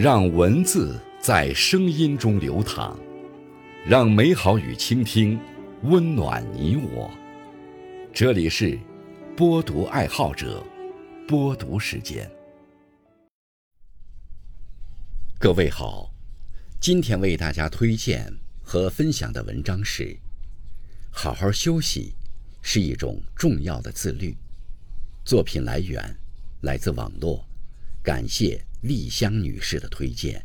[0.00, 2.96] 让文字在声音中流淌，
[3.84, 5.36] 让美好与倾听
[5.82, 7.10] 温暖你我。
[8.14, 8.78] 这里是
[9.36, 10.64] 播读爱好者
[11.26, 12.30] 播读时间。
[15.36, 16.14] 各位好，
[16.80, 20.16] 今天为大家推荐和分享的文章是：
[21.10, 22.14] 好好休息
[22.62, 24.36] 是一种重要的自律。
[25.24, 26.16] 作品来源
[26.60, 27.44] 来自网络，
[28.02, 28.64] 感谢。
[28.82, 30.40] 丽香女士的推荐。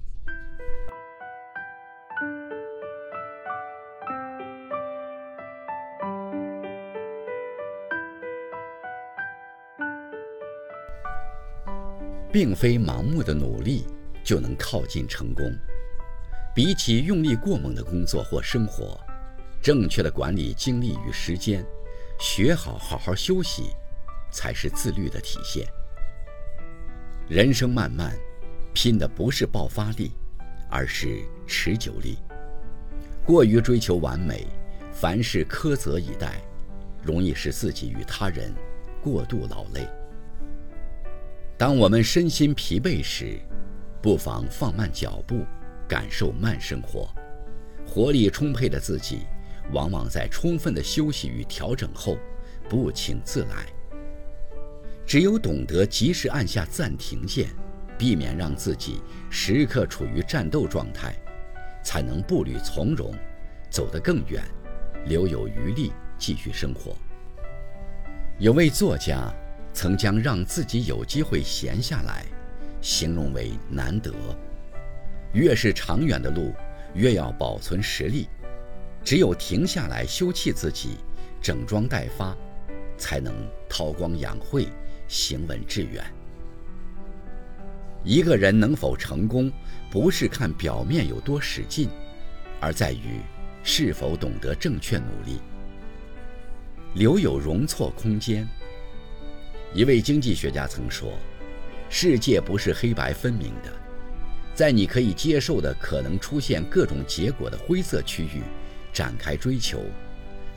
[12.32, 13.86] 并非盲目的努力
[14.24, 15.46] 就能靠近成功。
[16.56, 19.00] 比起用力过猛的工作或生活，
[19.62, 21.64] 正确的管理精力与时间，
[22.20, 23.76] 学好好好休息，
[24.32, 25.68] 才是自律的体现。
[27.30, 28.14] 人生漫漫，
[28.74, 30.12] 拼的不是爆发力，
[30.70, 32.18] 而是持久力。
[33.26, 34.46] 过于追求完美，
[34.92, 36.42] 凡事苛责以待，
[37.02, 38.54] 容易使自己与他人
[39.02, 39.88] 过度劳累。
[41.58, 43.40] 当我们身心疲惫时，
[44.02, 45.46] 不妨放慢脚步，
[45.88, 47.10] 感受慢生活。
[47.88, 49.22] 活力充沛的自己，
[49.72, 52.18] 往往在充分的休息与调整后，
[52.68, 53.66] 不请自来。
[55.14, 57.48] 只有懂得及时按下暂停键，
[58.00, 61.16] 避免让自己时刻处于战斗状态，
[61.84, 63.14] 才能步履从容，
[63.70, 64.44] 走得更远，
[65.06, 66.98] 留有余力继续生活。
[68.40, 69.32] 有位作家
[69.72, 72.26] 曾将让自己有机会闲下来，
[72.82, 74.12] 形容为难得。
[75.32, 76.56] 越是长远的路，
[76.96, 78.28] 越要保存实力。
[79.04, 80.98] 只有停下来休憩自己，
[81.40, 82.36] 整装待发，
[82.98, 83.32] 才能
[83.70, 84.68] 韬光养晦。
[85.14, 86.04] 行稳致远。
[88.04, 89.52] 一个人能否成功，
[89.92, 91.88] 不是看表面有多使劲，
[92.60, 93.22] 而在于
[93.64, 95.40] 是否懂得正确努力，
[96.96, 98.48] 留有容错空间。
[99.72, 101.14] 一位经济学家曾说
[101.90, 103.72] ：“世界不是黑白分明的，
[104.56, 108.42] 在你可以接受的可能出现各种结果的灰色区域，
[108.92, 109.80] 展开追求，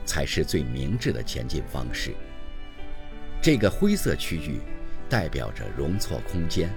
[0.03, 2.15] 才是最明智的前进方式。”
[3.47, 4.59] 这个灰色区域，
[5.09, 6.69] 代表着容错空间。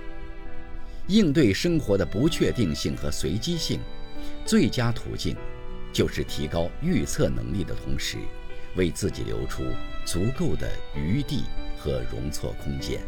[1.09, 3.81] 应对生活的不确定性和随机性，
[4.47, 5.37] 最佳途径，
[5.93, 8.19] 就是提高预测能力的同时，
[8.77, 9.65] 为自己留出
[10.05, 11.43] 足够的余地
[11.77, 13.01] 和容错空间。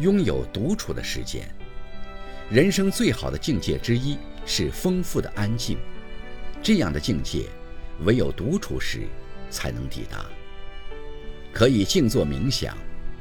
[0.00, 1.48] 拥有独处的时间，
[2.50, 5.78] 人生最好的境界之一是丰富的安静。
[6.62, 7.46] 这样的境界，
[8.00, 9.08] 唯有独处时
[9.48, 10.26] 才能抵达。
[11.52, 12.76] 可以静坐冥想，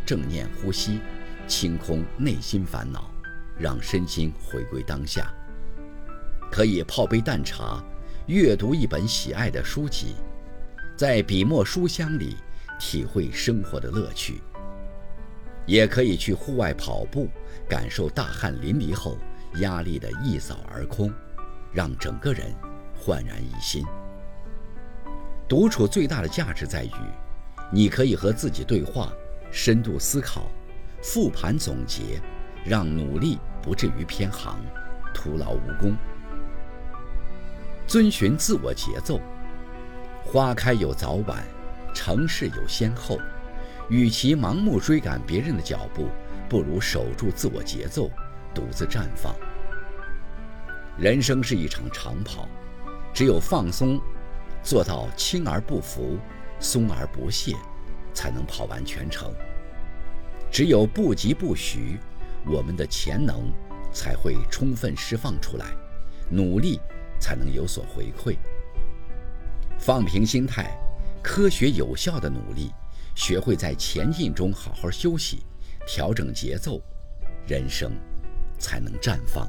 [0.05, 0.99] 正念呼吸，
[1.47, 3.11] 清空内心烦恼，
[3.57, 5.33] 让身心回归当下。
[6.51, 7.83] 可以泡杯淡茶，
[8.27, 10.15] 阅读一本喜爱的书籍，
[10.95, 12.37] 在笔墨书香里
[12.79, 14.41] 体会生活的乐趣。
[15.65, 17.27] 也可以去户外跑步，
[17.67, 19.17] 感受大汗淋漓后
[19.55, 21.11] 压力的一扫而空，
[21.71, 22.51] 让整个人
[22.95, 23.85] 焕然一新。
[25.47, 26.91] 独处最大的价值在于。
[27.71, 29.11] 你可以和自己对话，
[29.51, 30.49] 深度思考，
[31.01, 32.19] 复盘总结，
[32.65, 34.59] 让努力不至于偏航，
[35.13, 35.95] 徒劳无功。
[37.85, 39.19] 遵循自我节奏，
[40.23, 41.43] 花开有早晚，
[41.93, 43.19] 成事有先后。
[43.89, 46.09] 与其盲目追赶别人的脚步，
[46.47, 48.07] 不如守住自我节奏，
[48.53, 49.35] 独自绽放。
[50.95, 52.47] 人生是一场长跑，
[53.11, 53.99] 只有放松，
[54.61, 56.19] 做到轻而不浮。
[56.59, 57.55] 松而不懈，
[58.13, 59.33] 才能跑完全程。
[60.51, 61.97] 只有不疾不徐，
[62.45, 63.51] 我们的潜能
[63.91, 65.67] 才会充分释放出来，
[66.29, 66.79] 努力
[67.19, 68.37] 才能有所回馈。
[69.77, 70.77] 放平心态，
[71.23, 72.71] 科学有效的努力，
[73.15, 75.43] 学会在前进中好好休息，
[75.87, 76.81] 调整节奏，
[77.47, 77.91] 人生
[78.57, 79.47] 才能绽放。